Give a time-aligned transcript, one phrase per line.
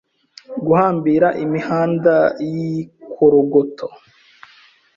[0.65, 2.15] guhambira imiganda
[2.51, 3.85] y'inkorogoto